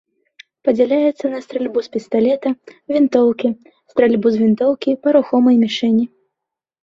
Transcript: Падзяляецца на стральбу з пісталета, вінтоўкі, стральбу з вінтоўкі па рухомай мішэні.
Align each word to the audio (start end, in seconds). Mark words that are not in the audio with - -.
Падзяляецца 0.67 1.25
на 1.33 1.39
стральбу 1.45 1.79
з 1.87 1.91
пісталета, 1.95 2.49
вінтоўкі, 2.95 3.47
стральбу 3.93 4.27
з 4.37 4.41
вінтоўкі 4.45 4.95
па 5.03 5.09
рухомай 5.19 5.55
мішэні. 5.65 6.03